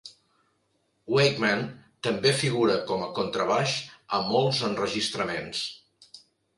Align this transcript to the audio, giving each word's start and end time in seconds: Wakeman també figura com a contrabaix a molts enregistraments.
Wakeman 1.15 1.61
també 2.09 2.33
figura 2.39 2.79
com 2.89 3.05
a 3.11 3.13
contrabaix 3.21 3.79
a 4.21 4.25
molts 4.35 4.67
enregistraments. 4.73 5.67